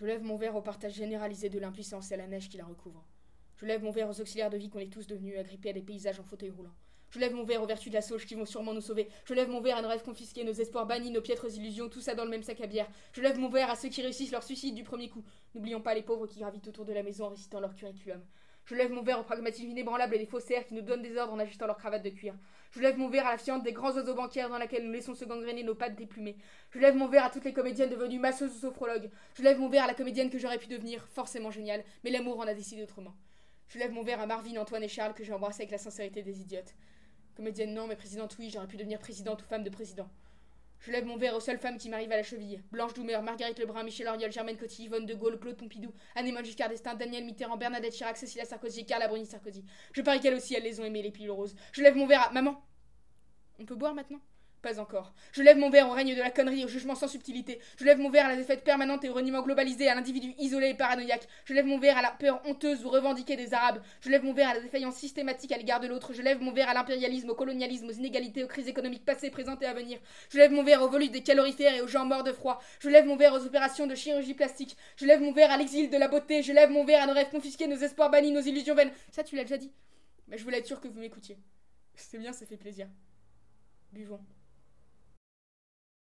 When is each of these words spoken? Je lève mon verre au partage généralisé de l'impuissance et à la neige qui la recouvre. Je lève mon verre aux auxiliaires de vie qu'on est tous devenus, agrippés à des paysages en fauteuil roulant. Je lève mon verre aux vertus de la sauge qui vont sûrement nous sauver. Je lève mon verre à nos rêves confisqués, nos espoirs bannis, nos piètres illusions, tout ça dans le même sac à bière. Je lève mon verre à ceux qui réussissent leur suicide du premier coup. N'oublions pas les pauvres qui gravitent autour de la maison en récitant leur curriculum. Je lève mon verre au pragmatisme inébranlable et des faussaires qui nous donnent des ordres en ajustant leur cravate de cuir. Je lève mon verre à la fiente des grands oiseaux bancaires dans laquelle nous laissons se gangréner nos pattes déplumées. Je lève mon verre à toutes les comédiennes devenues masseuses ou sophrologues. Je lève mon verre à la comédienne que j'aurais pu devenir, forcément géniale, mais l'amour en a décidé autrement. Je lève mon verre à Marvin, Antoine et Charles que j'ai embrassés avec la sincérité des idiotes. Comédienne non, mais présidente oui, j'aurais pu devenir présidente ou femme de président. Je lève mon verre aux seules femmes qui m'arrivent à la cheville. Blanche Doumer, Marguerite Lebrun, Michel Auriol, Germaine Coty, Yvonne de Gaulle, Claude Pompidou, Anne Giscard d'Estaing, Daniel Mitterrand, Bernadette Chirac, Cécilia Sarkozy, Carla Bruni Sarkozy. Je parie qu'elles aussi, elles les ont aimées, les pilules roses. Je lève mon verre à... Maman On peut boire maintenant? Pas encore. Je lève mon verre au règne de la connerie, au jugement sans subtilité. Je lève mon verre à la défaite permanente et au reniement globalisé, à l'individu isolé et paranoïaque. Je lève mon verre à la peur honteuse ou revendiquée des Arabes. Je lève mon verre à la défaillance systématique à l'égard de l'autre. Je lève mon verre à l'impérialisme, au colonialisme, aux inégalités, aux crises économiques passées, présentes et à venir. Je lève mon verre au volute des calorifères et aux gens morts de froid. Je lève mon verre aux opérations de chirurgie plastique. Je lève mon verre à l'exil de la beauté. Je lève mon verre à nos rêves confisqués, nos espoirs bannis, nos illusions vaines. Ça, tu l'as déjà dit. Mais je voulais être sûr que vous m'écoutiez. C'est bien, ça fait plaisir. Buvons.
Je 0.00 0.06
lève 0.06 0.22
mon 0.22 0.36
verre 0.36 0.54
au 0.54 0.62
partage 0.62 0.94
généralisé 0.94 1.48
de 1.48 1.58
l'impuissance 1.58 2.12
et 2.12 2.14
à 2.14 2.18
la 2.18 2.28
neige 2.28 2.48
qui 2.48 2.56
la 2.56 2.64
recouvre. 2.64 3.04
Je 3.56 3.66
lève 3.66 3.82
mon 3.82 3.90
verre 3.90 4.08
aux 4.08 4.20
auxiliaires 4.20 4.48
de 4.48 4.56
vie 4.56 4.70
qu'on 4.70 4.78
est 4.78 4.92
tous 4.92 5.08
devenus, 5.08 5.36
agrippés 5.36 5.70
à 5.70 5.72
des 5.72 5.82
paysages 5.82 6.20
en 6.20 6.22
fauteuil 6.22 6.50
roulant. 6.50 6.74
Je 7.10 7.18
lève 7.18 7.34
mon 7.34 7.42
verre 7.42 7.62
aux 7.62 7.66
vertus 7.66 7.90
de 7.90 7.96
la 7.96 8.02
sauge 8.02 8.24
qui 8.24 8.36
vont 8.36 8.44
sûrement 8.44 8.74
nous 8.74 8.80
sauver. 8.80 9.08
Je 9.24 9.34
lève 9.34 9.48
mon 9.48 9.60
verre 9.60 9.78
à 9.78 9.82
nos 9.82 9.88
rêves 9.88 10.04
confisqués, 10.04 10.44
nos 10.44 10.52
espoirs 10.52 10.86
bannis, 10.86 11.10
nos 11.10 11.20
piètres 11.20 11.52
illusions, 11.56 11.88
tout 11.88 12.00
ça 12.00 12.14
dans 12.14 12.24
le 12.24 12.30
même 12.30 12.44
sac 12.44 12.60
à 12.60 12.68
bière. 12.68 12.88
Je 13.12 13.22
lève 13.22 13.38
mon 13.38 13.48
verre 13.48 13.70
à 13.70 13.74
ceux 13.74 13.88
qui 13.88 14.02
réussissent 14.02 14.30
leur 14.30 14.44
suicide 14.44 14.76
du 14.76 14.84
premier 14.84 15.08
coup. 15.08 15.24
N'oublions 15.54 15.80
pas 15.80 15.94
les 15.94 16.02
pauvres 16.02 16.28
qui 16.28 16.38
gravitent 16.38 16.68
autour 16.68 16.84
de 16.84 16.92
la 16.92 17.02
maison 17.02 17.24
en 17.24 17.30
récitant 17.30 17.58
leur 17.58 17.74
curriculum. 17.74 18.22
Je 18.68 18.74
lève 18.74 18.92
mon 18.92 19.00
verre 19.00 19.18
au 19.18 19.22
pragmatisme 19.22 19.70
inébranlable 19.70 20.16
et 20.16 20.18
des 20.18 20.26
faussaires 20.26 20.66
qui 20.66 20.74
nous 20.74 20.82
donnent 20.82 21.00
des 21.00 21.16
ordres 21.16 21.32
en 21.32 21.38
ajustant 21.38 21.66
leur 21.66 21.78
cravate 21.78 22.02
de 22.02 22.10
cuir. 22.10 22.34
Je 22.70 22.80
lève 22.80 22.98
mon 22.98 23.08
verre 23.08 23.26
à 23.26 23.32
la 23.32 23.38
fiente 23.38 23.62
des 23.62 23.72
grands 23.72 23.94
oiseaux 23.94 24.14
bancaires 24.14 24.50
dans 24.50 24.58
laquelle 24.58 24.84
nous 24.84 24.92
laissons 24.92 25.14
se 25.14 25.24
gangréner 25.24 25.62
nos 25.62 25.74
pattes 25.74 25.96
déplumées. 25.96 26.36
Je 26.68 26.78
lève 26.78 26.94
mon 26.94 27.08
verre 27.08 27.24
à 27.24 27.30
toutes 27.30 27.46
les 27.46 27.54
comédiennes 27.54 27.88
devenues 27.88 28.18
masseuses 28.18 28.54
ou 28.56 28.58
sophrologues. 28.58 29.08
Je 29.32 29.42
lève 29.42 29.58
mon 29.58 29.70
verre 29.70 29.84
à 29.84 29.86
la 29.86 29.94
comédienne 29.94 30.28
que 30.28 30.36
j'aurais 30.36 30.58
pu 30.58 30.66
devenir, 30.66 31.02
forcément 31.08 31.50
géniale, 31.50 31.82
mais 32.04 32.10
l'amour 32.10 32.40
en 32.40 32.46
a 32.46 32.52
décidé 32.52 32.82
autrement. 32.82 33.14
Je 33.68 33.78
lève 33.78 33.90
mon 33.90 34.02
verre 34.02 34.20
à 34.20 34.26
Marvin, 34.26 34.58
Antoine 34.58 34.82
et 34.82 34.88
Charles 34.88 35.14
que 35.14 35.24
j'ai 35.24 35.32
embrassés 35.32 35.62
avec 35.62 35.70
la 35.70 35.78
sincérité 35.78 36.22
des 36.22 36.42
idiotes. 36.42 36.74
Comédienne 37.36 37.72
non, 37.72 37.86
mais 37.86 37.96
présidente 37.96 38.36
oui, 38.38 38.50
j'aurais 38.50 38.68
pu 38.68 38.76
devenir 38.76 38.98
présidente 38.98 39.40
ou 39.40 39.46
femme 39.46 39.64
de 39.64 39.70
président. 39.70 40.10
Je 40.80 40.92
lève 40.92 41.04
mon 41.04 41.16
verre 41.16 41.34
aux 41.34 41.40
seules 41.40 41.58
femmes 41.58 41.76
qui 41.76 41.88
m'arrivent 41.88 42.12
à 42.12 42.16
la 42.16 42.22
cheville. 42.22 42.62
Blanche 42.70 42.94
Doumer, 42.94 43.20
Marguerite 43.22 43.58
Lebrun, 43.58 43.82
Michel 43.82 44.08
Auriol, 44.08 44.30
Germaine 44.30 44.56
Coty, 44.56 44.84
Yvonne 44.84 45.06
de 45.06 45.14
Gaulle, 45.14 45.38
Claude 45.38 45.56
Pompidou, 45.56 45.92
Anne 46.14 46.44
Giscard 46.44 46.68
d'Estaing, 46.68 46.94
Daniel 46.94 47.24
Mitterrand, 47.24 47.56
Bernadette 47.56 47.92
Chirac, 47.92 48.16
Cécilia 48.16 48.44
Sarkozy, 48.44 48.86
Carla 48.86 49.08
Bruni 49.08 49.26
Sarkozy. 49.26 49.64
Je 49.92 50.02
parie 50.02 50.20
qu'elles 50.20 50.34
aussi, 50.34 50.54
elles 50.54 50.62
les 50.62 50.80
ont 50.80 50.84
aimées, 50.84 51.02
les 51.02 51.10
pilules 51.10 51.30
roses. 51.30 51.54
Je 51.72 51.82
lève 51.82 51.96
mon 51.96 52.06
verre 52.06 52.28
à... 52.28 52.32
Maman 52.32 52.62
On 53.58 53.64
peut 53.64 53.74
boire 53.74 53.94
maintenant? 53.94 54.20
Pas 54.62 54.80
encore. 54.80 55.12
Je 55.32 55.42
lève 55.42 55.56
mon 55.56 55.70
verre 55.70 55.88
au 55.88 55.92
règne 55.92 56.14
de 56.14 56.20
la 56.20 56.30
connerie, 56.30 56.64
au 56.64 56.68
jugement 56.68 56.94
sans 56.94 57.08
subtilité. 57.08 57.60
Je 57.76 57.84
lève 57.84 57.98
mon 57.98 58.10
verre 58.10 58.26
à 58.26 58.30
la 58.30 58.36
défaite 58.36 58.64
permanente 58.64 59.04
et 59.04 59.08
au 59.08 59.14
reniement 59.14 59.42
globalisé, 59.42 59.88
à 59.88 59.94
l'individu 59.94 60.34
isolé 60.38 60.70
et 60.70 60.74
paranoïaque. 60.74 61.28
Je 61.44 61.54
lève 61.54 61.66
mon 61.66 61.78
verre 61.78 61.96
à 61.98 62.02
la 62.02 62.10
peur 62.10 62.40
honteuse 62.44 62.84
ou 62.84 62.88
revendiquée 62.88 63.36
des 63.36 63.54
Arabes. 63.54 63.80
Je 64.00 64.10
lève 64.10 64.24
mon 64.24 64.32
verre 64.32 64.50
à 64.50 64.54
la 64.54 64.60
défaillance 64.60 64.96
systématique 64.96 65.52
à 65.52 65.58
l'égard 65.58 65.80
de 65.80 65.86
l'autre. 65.86 66.12
Je 66.12 66.22
lève 66.22 66.40
mon 66.40 66.52
verre 66.52 66.68
à 66.68 66.74
l'impérialisme, 66.74 67.30
au 67.30 67.34
colonialisme, 67.34 67.86
aux 67.86 67.92
inégalités, 67.92 68.42
aux 68.42 68.48
crises 68.48 68.68
économiques 68.68 69.04
passées, 69.04 69.30
présentes 69.30 69.62
et 69.62 69.66
à 69.66 69.74
venir. 69.74 69.98
Je 70.30 70.38
lève 70.38 70.50
mon 70.50 70.64
verre 70.64 70.82
au 70.82 70.88
volute 70.88 71.12
des 71.12 71.22
calorifères 71.22 71.74
et 71.74 71.80
aux 71.80 71.88
gens 71.88 72.04
morts 72.04 72.24
de 72.24 72.32
froid. 72.32 72.60
Je 72.80 72.88
lève 72.88 73.06
mon 73.06 73.16
verre 73.16 73.34
aux 73.34 73.46
opérations 73.46 73.86
de 73.86 73.94
chirurgie 73.94 74.34
plastique. 74.34 74.76
Je 74.96 75.06
lève 75.06 75.20
mon 75.20 75.32
verre 75.32 75.52
à 75.52 75.56
l'exil 75.56 75.90
de 75.90 75.96
la 75.96 76.08
beauté. 76.08 76.42
Je 76.42 76.52
lève 76.52 76.70
mon 76.70 76.84
verre 76.84 77.02
à 77.02 77.06
nos 77.06 77.14
rêves 77.14 77.30
confisqués, 77.30 77.66
nos 77.66 77.76
espoirs 77.76 78.10
bannis, 78.10 78.32
nos 78.32 78.40
illusions 78.40 78.74
vaines. 78.74 78.92
Ça, 79.12 79.22
tu 79.22 79.36
l'as 79.36 79.44
déjà 79.44 79.58
dit. 79.58 79.72
Mais 80.26 80.36
je 80.36 80.44
voulais 80.44 80.58
être 80.58 80.66
sûr 80.66 80.80
que 80.80 80.88
vous 80.88 81.00
m'écoutiez. 81.00 81.38
C'est 81.94 82.18
bien, 82.18 82.32
ça 82.32 82.46
fait 82.46 82.56
plaisir. 82.56 82.88
Buvons. 83.92 84.20